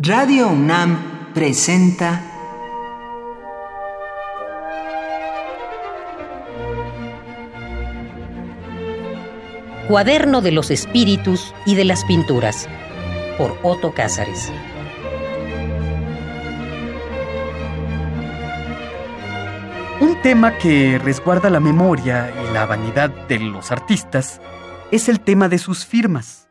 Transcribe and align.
Radio 0.00 0.46
UNAM 0.46 1.32
presenta 1.34 2.22
Cuaderno 9.88 10.40
de 10.40 10.52
los 10.52 10.70
Espíritus 10.70 11.52
y 11.66 11.74
de 11.74 11.84
las 11.84 12.04
Pinturas 12.04 12.68
por 13.38 13.58
Otto 13.64 13.92
Cázares. 13.92 14.52
Un 20.00 20.22
tema 20.22 20.58
que 20.58 21.00
resguarda 21.00 21.50
la 21.50 21.58
memoria 21.58 22.32
y 22.48 22.54
la 22.54 22.66
vanidad 22.66 23.10
de 23.26 23.40
los 23.40 23.72
artistas 23.72 24.40
es 24.92 25.08
el 25.08 25.18
tema 25.18 25.48
de 25.48 25.58
sus 25.58 25.84
firmas. 25.84 26.48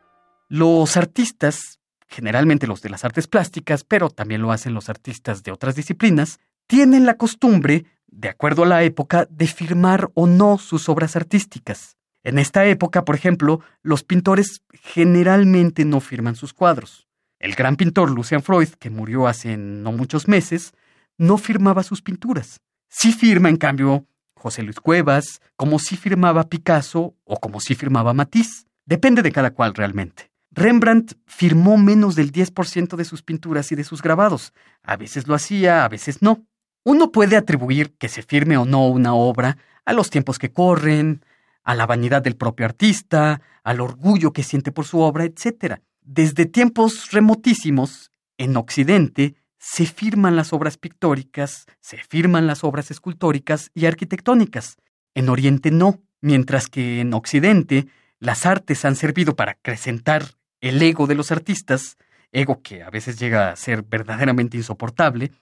Los 0.50 0.98
artistas, 0.98 1.77
generalmente 2.08 2.66
los 2.66 2.82
de 2.82 2.90
las 2.90 3.04
artes 3.04 3.26
plásticas, 3.26 3.84
pero 3.84 4.10
también 4.10 4.42
lo 4.42 4.50
hacen 4.50 4.74
los 4.74 4.88
artistas 4.88 5.42
de 5.42 5.52
otras 5.52 5.76
disciplinas, 5.76 6.40
tienen 6.66 7.06
la 7.06 7.16
costumbre, 7.16 7.84
de 8.06 8.28
acuerdo 8.28 8.64
a 8.64 8.66
la 8.66 8.82
época, 8.82 9.26
de 9.30 9.46
firmar 9.46 10.10
o 10.14 10.26
no 10.26 10.58
sus 10.58 10.88
obras 10.88 11.16
artísticas. 11.16 11.96
En 12.24 12.38
esta 12.38 12.66
época, 12.66 13.04
por 13.04 13.14
ejemplo, 13.14 13.60
los 13.82 14.02
pintores 14.02 14.62
generalmente 14.72 15.84
no 15.84 16.00
firman 16.00 16.34
sus 16.34 16.52
cuadros. 16.52 17.06
El 17.38 17.54
gran 17.54 17.76
pintor 17.76 18.10
Lucian 18.10 18.42
Freud, 18.42 18.68
que 18.78 18.90
murió 18.90 19.28
hace 19.28 19.56
no 19.56 19.92
muchos 19.92 20.26
meses, 20.26 20.72
no 21.16 21.38
firmaba 21.38 21.82
sus 21.82 22.02
pinturas. 22.02 22.60
Sí 22.88 23.12
firma, 23.12 23.48
en 23.48 23.56
cambio, 23.56 24.06
José 24.34 24.62
Luis 24.62 24.80
Cuevas, 24.80 25.40
como 25.56 25.78
si 25.78 25.96
firmaba 25.96 26.48
Picasso 26.48 27.14
o 27.24 27.38
como 27.38 27.60
si 27.60 27.74
firmaba 27.74 28.14
Matisse. 28.14 28.66
Depende 28.86 29.22
de 29.22 29.32
cada 29.32 29.52
cual 29.52 29.74
realmente. 29.74 30.30
Rembrandt 30.50 31.14
firmó 31.26 31.76
menos 31.76 32.14
del 32.14 32.32
10% 32.32 32.96
de 32.96 33.04
sus 33.04 33.22
pinturas 33.22 33.70
y 33.72 33.74
de 33.74 33.84
sus 33.84 34.02
grabados. 34.02 34.52
A 34.82 34.96
veces 34.96 35.28
lo 35.28 35.34
hacía, 35.34 35.84
a 35.84 35.88
veces 35.88 36.22
no. 36.22 36.46
Uno 36.84 37.12
puede 37.12 37.36
atribuir 37.36 37.96
que 37.98 38.08
se 38.08 38.22
firme 38.22 38.56
o 38.56 38.64
no 38.64 38.86
una 38.88 39.14
obra 39.14 39.58
a 39.84 39.92
los 39.92 40.10
tiempos 40.10 40.38
que 40.38 40.52
corren, 40.52 41.24
a 41.62 41.74
la 41.74 41.86
vanidad 41.86 42.22
del 42.22 42.36
propio 42.36 42.66
artista, 42.66 43.42
al 43.62 43.80
orgullo 43.80 44.32
que 44.32 44.42
siente 44.42 44.72
por 44.72 44.86
su 44.86 45.00
obra, 45.00 45.24
etc. 45.24 45.80
Desde 46.00 46.46
tiempos 46.46 47.10
remotísimos, 47.10 48.10
en 48.38 48.56
Occidente, 48.56 49.34
se 49.58 49.84
firman 49.84 50.36
las 50.36 50.52
obras 50.52 50.78
pictóricas, 50.78 51.66
se 51.80 51.98
firman 51.98 52.46
las 52.46 52.64
obras 52.64 52.90
escultóricas 52.90 53.70
y 53.74 53.86
arquitectónicas. 53.86 54.78
En 55.14 55.28
Oriente 55.28 55.70
no, 55.70 56.00
mientras 56.20 56.68
que 56.68 57.00
en 57.00 57.12
Occidente 57.12 57.88
las 58.20 58.46
artes 58.46 58.84
han 58.84 58.96
servido 58.96 59.36
para 59.36 59.52
acrecentar 59.52 60.37
el 60.60 60.82
ego 60.82 61.06
de 61.06 61.14
los 61.14 61.30
artistas, 61.30 61.96
ego 62.32 62.62
que 62.62 62.82
a 62.82 62.90
veces 62.90 63.18
llega 63.18 63.50
a 63.50 63.56
ser 63.56 63.82
verdaderamente 63.82 64.56
insoportable, 64.56 65.32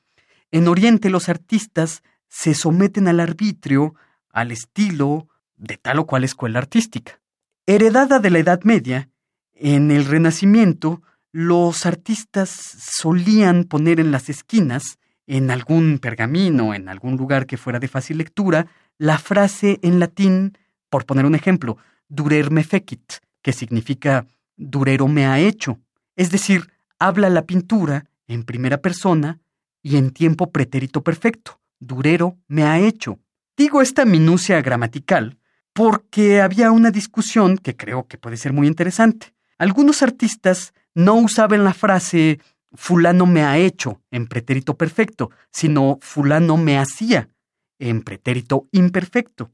en 0.51 0.69
Oriente 0.69 1.11
los 1.11 1.29
artistas 1.29 2.03
se 2.29 2.55
someten 2.55 3.09
al 3.09 3.21
arbitrio, 3.21 3.95
al 4.31 4.53
estilo 4.53 5.29
de 5.57 5.77
tal 5.77 5.99
o 6.01 6.07
cual 6.07 6.25
escuela 6.25 6.59
artística. 6.59 7.21
Heredada 7.67 8.19
de 8.19 8.31
la 8.31 8.39
Edad 8.39 8.61
Media, 8.63 9.09
en 9.55 9.91
el 9.91 10.05
Renacimiento 10.05 11.03
los 11.33 11.85
artistas 11.85 12.49
solían 12.51 13.65
poner 13.65 14.01
en 14.01 14.11
las 14.11 14.29
esquinas, 14.29 14.99
en 15.27 15.51
algún 15.51 15.99
pergamino, 15.99 16.73
en 16.73 16.89
algún 16.89 17.17
lugar 17.17 17.47
que 17.47 17.57
fuera 17.57 17.79
de 17.79 17.89
fácil 17.89 18.19
lectura, 18.19 18.69
la 18.97 19.19
frase 19.19 19.79
en 19.83 19.99
latín, 19.99 20.57
por 20.89 21.05
poner 21.05 21.27
un 21.27 21.35
ejemplo, 21.35 21.77
durer 22.09 22.51
me 22.51 22.65
fecit, 22.65 23.15
que 23.43 23.53
significa 23.53 24.27
durero 24.57 25.09
me 25.09 25.27
ha 25.27 25.39
hecho. 25.41 25.81
Es 26.17 26.31
decir, 26.31 26.73
habla 26.99 27.31
la 27.31 27.47
pintura 27.47 28.07
en 28.27 28.45
primera 28.45 28.79
persona 28.79 29.41
y 29.83 29.97
en 29.97 30.11
tiempo 30.11 30.51
pretérito 30.51 31.03
perfecto. 31.03 31.61
Durero 31.79 32.39
me 32.49 32.65
ha 32.65 32.79
hecho. 32.79 33.19
Digo 33.57 33.83
esta 33.83 34.05
minucia 34.05 34.61
gramatical 34.63 35.39
porque 35.73 36.41
había 36.41 36.73
una 36.73 36.91
discusión 36.91 37.59
que 37.59 37.77
creo 37.77 38.07
que 38.07 38.19
puede 38.19 38.37
ser 38.37 38.53
muy 38.53 38.67
interesante. 38.67 39.35
Algunos 39.59 40.03
artistas 40.03 40.73
no 40.95 41.15
usaban 41.15 41.65
la 41.65 41.75
frase 41.75 42.41
fulano 42.73 43.27
me 43.27 43.43
ha 43.43 43.59
hecho 43.59 44.03
en 44.11 44.27
pretérito 44.27 44.77
perfecto, 44.77 45.31
sino 45.51 45.99
fulano 46.01 46.57
me 46.57 46.79
hacía 46.79 47.29
en 47.79 48.03
pretérito 48.03 48.69
imperfecto. 48.73 49.51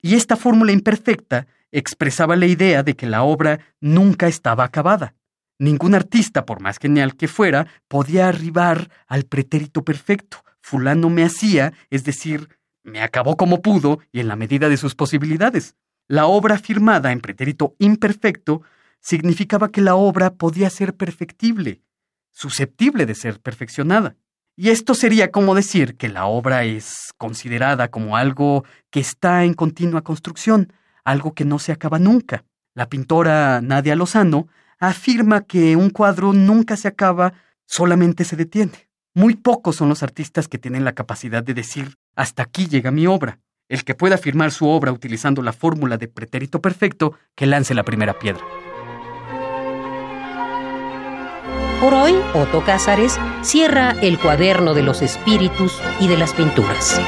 Y 0.00 0.14
esta 0.14 0.36
fórmula 0.36 0.72
imperfecta 0.72 1.46
expresaba 1.72 2.36
la 2.36 2.46
idea 2.46 2.82
de 2.82 2.94
que 2.94 3.06
la 3.06 3.22
obra 3.22 3.60
nunca 3.80 4.28
estaba 4.28 4.64
acabada. 4.64 5.14
Ningún 5.58 5.94
artista, 5.94 6.44
por 6.44 6.60
más 6.60 6.78
genial 6.78 7.16
que 7.16 7.28
fuera, 7.28 7.66
podía 7.88 8.28
arribar 8.28 8.90
al 9.06 9.24
pretérito 9.24 9.84
perfecto. 9.84 10.44
Fulano 10.60 11.08
me 11.08 11.24
hacía, 11.24 11.72
es 11.90 12.04
decir, 12.04 12.48
me 12.82 13.00
acabó 13.00 13.36
como 13.36 13.62
pudo 13.62 14.00
y 14.12 14.20
en 14.20 14.28
la 14.28 14.36
medida 14.36 14.68
de 14.68 14.76
sus 14.76 14.94
posibilidades. 14.94 15.74
La 16.08 16.26
obra 16.26 16.58
firmada 16.58 17.10
en 17.10 17.20
pretérito 17.20 17.74
imperfecto 17.78 18.62
significaba 19.00 19.70
que 19.70 19.80
la 19.80 19.94
obra 19.96 20.34
podía 20.34 20.70
ser 20.70 20.94
perfectible, 20.94 21.80
susceptible 22.32 23.06
de 23.06 23.14
ser 23.14 23.40
perfeccionada. 23.40 24.16
Y 24.56 24.70
esto 24.70 24.94
sería 24.94 25.30
como 25.30 25.54
decir 25.54 25.96
que 25.96 26.08
la 26.08 26.26
obra 26.26 26.64
es 26.64 27.12
considerada 27.18 27.88
como 27.88 28.16
algo 28.16 28.64
que 28.90 29.00
está 29.00 29.44
en 29.44 29.54
continua 29.54 30.02
construcción, 30.02 30.72
algo 31.06 31.32
que 31.32 31.46
no 31.46 31.58
se 31.58 31.72
acaba 31.72 31.98
nunca. 31.98 32.44
La 32.74 32.90
pintora 32.90 33.62
Nadia 33.62 33.96
Lozano 33.96 34.48
afirma 34.78 35.42
que 35.42 35.76
un 35.76 35.88
cuadro 35.88 36.34
nunca 36.34 36.76
se 36.76 36.88
acaba, 36.88 37.32
solamente 37.64 38.24
se 38.24 38.36
detiene. 38.36 38.90
Muy 39.14 39.36
pocos 39.36 39.76
son 39.76 39.88
los 39.88 40.02
artistas 40.02 40.48
que 40.48 40.58
tienen 40.58 40.84
la 40.84 40.92
capacidad 40.92 41.42
de 41.42 41.54
decir 41.54 41.96
hasta 42.16 42.42
aquí 42.42 42.66
llega 42.66 42.90
mi 42.90 43.06
obra. 43.06 43.38
El 43.68 43.84
que 43.84 43.94
pueda 43.94 44.18
firmar 44.18 44.52
su 44.52 44.68
obra 44.68 44.92
utilizando 44.92 45.42
la 45.42 45.52
fórmula 45.52 45.96
de 45.96 46.08
pretérito 46.08 46.60
perfecto, 46.60 47.14
que 47.34 47.46
lance 47.46 47.74
la 47.74 47.84
primera 47.84 48.18
piedra. 48.18 48.42
Por 51.80 51.92
hoy, 51.94 52.14
Otto 52.34 52.64
Cázares 52.64 53.18
cierra 53.42 53.90
el 54.00 54.18
cuaderno 54.18 54.72
de 54.72 54.82
los 54.82 55.02
espíritus 55.02 55.80
y 56.00 56.08
de 56.08 56.16
las 56.16 56.32
pinturas. 56.32 57.00